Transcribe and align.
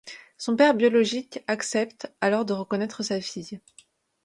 Son 0.39 0.55
père 0.55 0.73
biologique 0.73 1.43
accepte 1.45 2.11
alors 2.21 2.43
de 2.43 2.53
reconnaître 2.53 3.03
sa 3.03 3.21
fille. 3.21 3.61